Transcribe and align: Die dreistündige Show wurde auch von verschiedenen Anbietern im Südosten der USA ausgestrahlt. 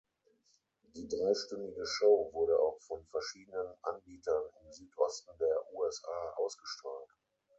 Die 0.95 1.07
dreistündige 1.07 1.85
Show 1.85 2.31
wurde 2.33 2.57
auch 2.57 2.79
von 2.87 3.05
verschiedenen 3.11 3.67
Anbietern 3.83 4.49
im 4.63 4.71
Südosten 4.71 5.29
der 5.37 5.61
USA 5.75 6.33
ausgestrahlt. 6.37 7.11